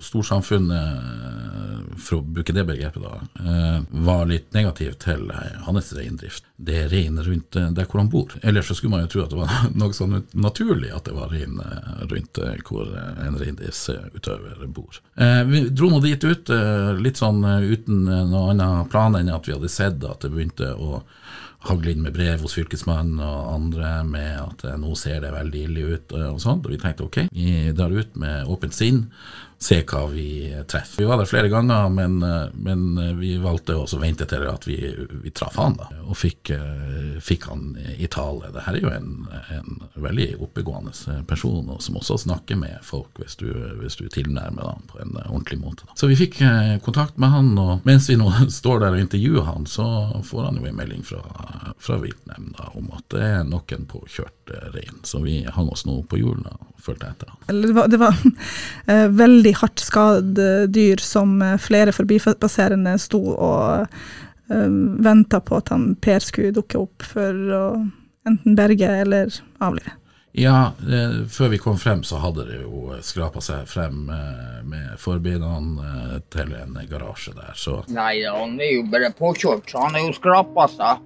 [0.00, 6.48] storsamfunnet, for å bruke det begrepet, da, eh, var litt negativ til eh, hans reindrift.
[6.60, 8.34] Det er rein rundt eh, der hvor han bor.
[8.42, 11.32] Ellers så skulle man jo tro at det var noe sånn naturlig at det var
[11.32, 15.00] rein eh, rundt eh, hvor en reindriftsutøver bor.
[15.50, 16.50] Vi dro nå dit ut,
[17.00, 21.00] litt sånn uten noen annen plan enn at vi hadde sett at det begynte å
[21.68, 25.96] hagle inn med brev hos fylkesmannen og andre med at nå ser det veldig ille
[25.96, 26.64] ut og sånt.
[26.64, 29.02] Og vi tenkte ok, vi drar ut med åpent sinn,
[29.60, 31.02] se hva vi treffer.
[31.02, 32.18] Vi var der flere ganger, men,
[32.56, 34.78] men vi valgte også å vente til at vi,
[35.20, 35.90] vi traff han, da.
[36.06, 36.52] Og fikk,
[37.20, 38.48] fikk han i tale.
[38.54, 39.10] Det her er jo en,
[39.52, 43.48] en veldig oppegående person, og som også snakker med folk hvis du,
[43.80, 45.86] hvis du tilnærmer ham på en ordentlig måte.
[45.86, 45.96] Da.
[45.96, 49.46] Så vi fikk eh, kontakt med han, og mens vi nå står der og intervjuer
[49.48, 49.86] han, så
[50.26, 51.22] får han jo en melding fra,
[51.78, 55.00] fra viltnemnda om at det er noen påkjørt eh, rein.
[55.06, 57.62] Så vi hang oss nå på hjulene og fulgte etter han.
[57.64, 59.06] Det var, det var eh,
[59.50, 60.38] veldig hardt skadd
[60.70, 63.88] dyr som eh, flere forbipasserende sto og
[64.48, 67.86] um, venta på at han Per skulle dukke opp for å
[68.26, 69.96] enten berge eller avlive.
[70.32, 74.98] Ja, eh, før vi kom frem så hadde det jo skrapa seg frem eh, med
[74.98, 79.98] forbindene eh, til en garasje der, så Nei, han er jo bare påkjørt, så han
[79.98, 81.02] er jo skrapa seg.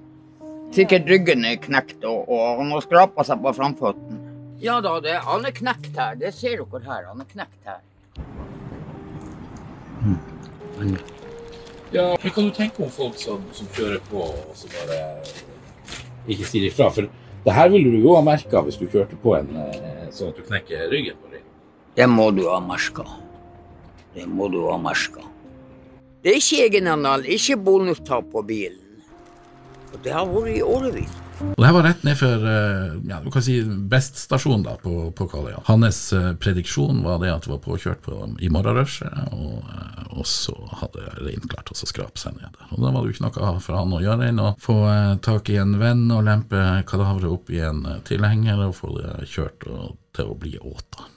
[0.74, 4.20] Sikkert ryggen er knekt, og, og han har skrapa seg på framføttene.
[4.60, 6.16] Ja da, det, han er knekt her.
[6.20, 7.08] Det ser dere her.
[7.10, 7.80] Han er knekt her.
[11.94, 14.98] Ja, Hva kan du tenke om folk som, som kjører på og så bare
[16.26, 16.88] ikke sier ifra?
[16.94, 17.06] For
[17.44, 20.40] det her ville du jo ha merka hvis du kjørte på en eh, sånn at
[20.40, 21.44] du knekker ryggen på din.
[21.94, 23.06] Det må du ha merka.
[24.14, 25.22] Det må du ha merka.
[26.24, 28.80] Det er ikke egenandel, ikke bonustap på bilen.
[29.92, 31.23] Og det har vært i årevis.
[31.40, 33.56] Og det her var rett ned for eh, ja, du kan si
[33.90, 35.62] Best-stasjonen da, på, på Kvaløya.
[35.66, 40.28] Hans eh, prediksjon var det at det var påkjørt på, i morgenrushet, og, eh, og
[40.30, 42.70] så hadde reinen klart å skrape seg ned der.
[42.70, 44.78] Og Da var det jo ikke noe for han å gjøre enn å få
[45.24, 49.68] tak i en venn og lempe kadaveret opp i en tilhenger og få det kjørt
[49.70, 51.10] og, til å bli åta.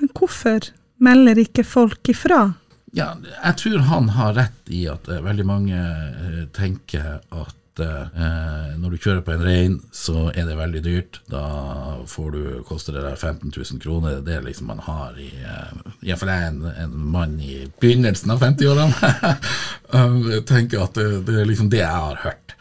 [0.00, 0.72] Men hvorfor
[1.04, 2.46] melder ikke folk ifra?
[2.94, 5.78] Ja, jeg tror han har rett i at veldig mange
[6.54, 11.20] tenker at eh, når du kjører på en rein, så er det veldig dyrt.
[11.30, 11.42] Da
[12.10, 14.20] får du, koster det der 15 000 kroner.
[14.24, 15.72] Det er liksom man har i eh,
[16.06, 19.12] Iallfall jeg er en, en mann i begynnelsen av 50-årene.
[20.34, 22.54] Jeg tenker at det, det er liksom det jeg har hørt.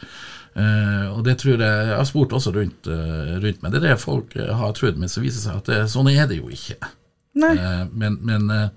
[0.53, 3.73] Eh, og det tror jeg Jeg har spurt også rundt, eh, rundt meg.
[3.73, 6.27] Det er det folk har trodd, men så viser det seg at det, sånn er
[6.29, 6.77] det jo ikke.
[7.35, 8.69] Eh, men, men, eh,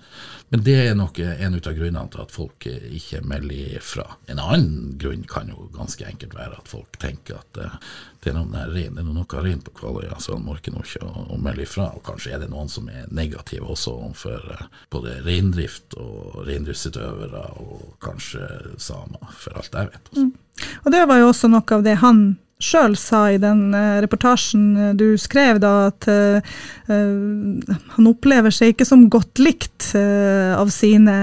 [0.49, 4.07] men det er nok en av grunnene til at folk ikke melder ifra.
[4.33, 7.77] En annen grunn kan jo ganske enkelt være at folk tenker at eh,
[8.25, 11.37] det er noe rein, er noe rein på Kvaløya, så han orker nå ikke å,
[11.37, 11.91] melde ifra.
[11.95, 17.93] Og kanskje er det noen som er negative også overfor både reindrift og reindriftsutøvere, og
[18.03, 18.49] kanskje
[18.83, 20.13] samer, for alt jeg vet.
[20.15, 20.46] Også.
[20.85, 22.27] Og det var jo også noe av det han
[22.63, 26.55] sjøl sa i den eh, reportasjen eh, du skrev, da, at eh,
[26.89, 31.15] han opplever seg ikke som godt likt uh, av sine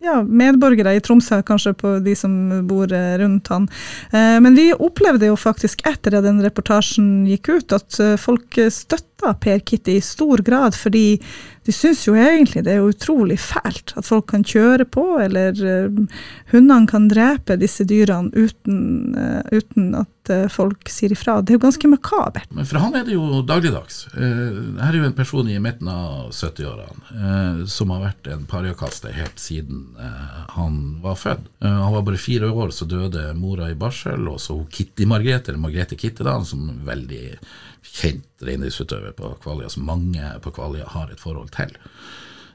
[0.00, 2.32] ja, medborgere i Tromsø, kanskje på de som
[2.68, 2.88] bor
[3.20, 3.66] rundt han.
[4.12, 9.60] Men vi opplevde jo faktisk etter at den reportasjen gikk ut, at folk støtta Per
[9.60, 11.20] Kitty i stor grad, fordi
[11.66, 16.22] de syns jo egentlig det er utrolig fælt at folk kan kjøre på, eller eh,
[16.54, 18.78] hundene kan drepe disse dyrene uten,
[19.18, 21.38] eh, uten at eh, folk sier ifra.
[21.42, 22.48] Det er jo ganske makabert.
[22.56, 24.06] Men for han er det jo dagligdags.
[24.16, 29.12] Her er jo en person i midten av 70-årene eh, som har vært en pariakaster
[29.16, 29.88] helt siden
[30.56, 31.44] han var født.
[31.60, 35.60] Han var bare fire år, så døde mora i barsel, og så Kitty Margrethe, eller
[35.60, 37.24] Margrethe Kitte, da, som er veldig
[37.82, 41.76] kjent reindriftsutøver på Kvaløya, som mange på Kvaløya har et forhold til.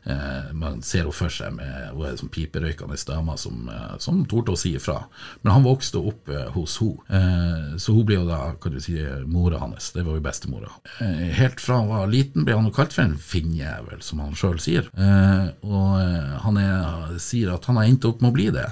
[0.06, 4.22] Eh, man ser henne for seg med hun er som piperøykende dame som, eh, som
[4.30, 5.00] torde å si ifra.
[5.42, 8.82] Men han vokste opp eh, hos henne, eh, så hun ble jo da kan du
[8.84, 9.92] si, mora hans.
[9.96, 10.70] Det var jo bestemora.
[11.02, 14.38] Eh, helt fra han var liten ble han jo kalt for en finnjævel, som han
[14.38, 14.90] sjøl sier.
[14.94, 18.68] Eh, og han er, sier at han har endt opp med å bli det.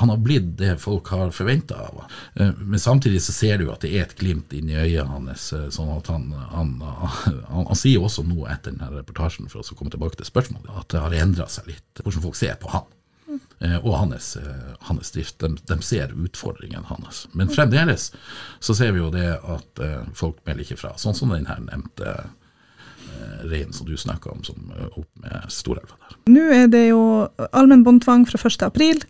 [0.00, 2.56] Han har blitt det folk har forventa av ham.
[2.64, 6.08] Men samtidig så ser du at det er et glimt inni øyet hans, sånn at
[6.12, 6.74] han, han,
[7.52, 10.88] han, han, sier også noe etter denne reportasjen, for å komme tilbake til spørsmålet, at
[10.94, 12.86] det har endra seg litt, hvordan folk ser på han.
[13.58, 15.38] Eh, og hans, eh, hans drift.
[15.42, 17.26] De, de, ser utfordringen hans.
[17.32, 18.12] Men fremdeles
[18.60, 20.94] så ser vi jo det at eh, folk melder ikke fra.
[21.00, 22.14] Sånn som den her nevnte
[23.18, 26.16] eh, reinen som du snakka om, som eh, opp med Storelva der.
[26.28, 27.02] Nå er det jo
[27.56, 28.62] allmenn båndtvang fra 1.
[28.66, 29.02] april.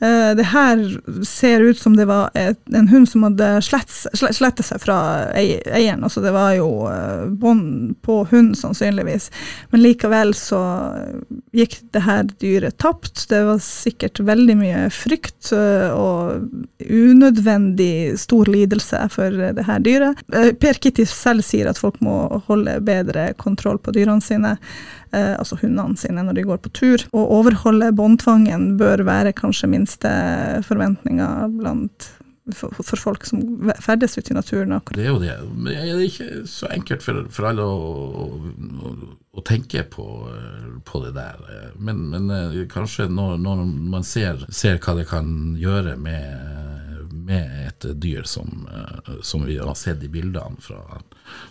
[0.00, 0.80] Uh, det her
[1.28, 4.96] ser ut som det var en hund som hadde sletta seg fra
[5.36, 6.04] eieren.
[6.06, 9.28] Altså det var jo uh, bånd på hund, sannsynligvis.
[9.74, 10.60] Men likevel så
[11.56, 13.26] gikk det her dyret tapt.
[13.28, 16.46] Det var sikkert veldig mye frykt og
[16.80, 20.22] unødvendig stor lidelse for det her dyret.
[20.30, 22.16] Per Kitty selv sier at folk må
[22.48, 24.54] holde bedre kontroll på dyrene sine
[25.12, 27.06] eh, altså hundene sine når de går på tur.
[27.12, 30.14] Å overholde båndtvangen bør være kanskje minste
[30.68, 32.12] forventninga blant
[32.56, 33.42] for, for, folk som
[33.82, 34.78] ferdes ute i naturen.
[34.94, 35.36] Det er jo det.
[35.54, 37.76] Men det er ikke så enkelt for, for alle å,
[38.24, 38.28] å,
[38.90, 38.94] å
[39.46, 40.28] tenke på,
[40.84, 41.72] på, det der.
[41.76, 47.68] Men, men eh, kanskje når, når man ser, ser, hva det kan gjøre med, med
[47.68, 50.82] et dyr som, eh, som, vi har sett i bildene fra,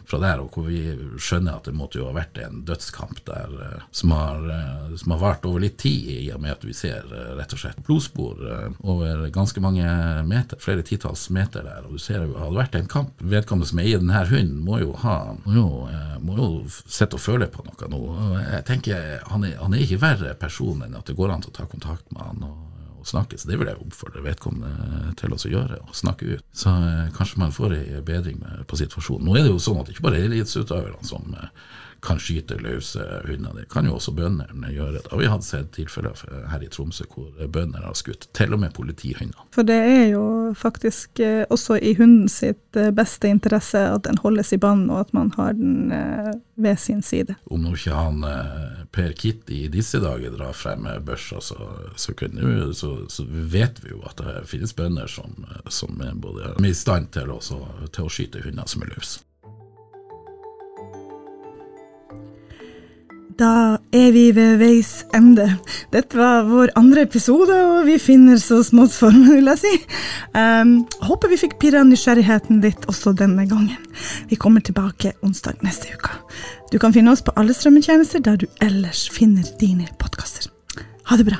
[0.06, 0.82] fra der, og hvor vi
[1.22, 5.16] skjønner at det måtte jo ha vært en dødskamp der eh, som har, eh, som
[5.16, 7.82] har vart over litt tid, i og med at vi ser eh, rett og slett
[7.86, 8.44] blodspor
[8.80, 9.86] over ganske mange
[10.28, 11.88] meter, flere titalls meter der.
[11.88, 13.16] Og du ser jo, hadde vært en kamp.
[13.20, 15.68] Vedkommende som eier denne hunden, må jo ha må jo,
[16.24, 18.02] må jo sitte og føle på noe nå.
[18.42, 21.54] Jeg tenker, han er, han er ikke verre person enn at det går an å
[21.56, 22.44] ta kontakt med han.
[22.50, 26.46] og og snakke, så det vil jeg oppfordre vedkommende til å gjøre, å snakke ut.
[26.56, 29.28] Så eh, kanskje man får ei bedring med, på situasjonen.
[29.28, 31.54] Nå er det jo sånn at det ikke bare er eliteutøverne som eh,
[32.02, 33.62] kan skyte løse hundene.
[33.62, 35.04] Det kan jo også bøndene gjøre.
[35.12, 36.18] Har vi hadde sett tilfeller
[36.52, 39.46] her i Tromsø hvor bønder har skutt til og med politihunder.
[39.56, 40.24] For det er jo
[40.58, 45.06] faktisk eh, også i hunden sitt eh, beste interesse at den holdes i bånd, og
[45.06, 47.36] at man har den eh, ved sin side.
[47.50, 48.26] Om nå ikke han
[48.92, 53.94] Per Kitty i disse dager drar frem børsa, så, så, kunne, så, så, vet vi
[53.94, 55.38] jo at det finnes bønder som,
[55.72, 57.62] som er både er i stand til, også,
[57.96, 59.24] til å skyte hunder som er løse.
[63.40, 65.46] Da er vi ved veis ende.
[65.94, 69.72] Dette var vår andre episode, og vi finner så smått formen, vil jeg si.
[70.36, 70.74] Um,
[71.08, 73.80] håper vi fikk pirra nysgjerrigheten litt også denne gangen.
[74.28, 76.18] Vi kommer tilbake onsdag neste uke.
[76.74, 80.52] Du kan finne oss på alle strømmetjenester der du ellers finner dine podkaster.
[81.08, 81.40] Ha det bra.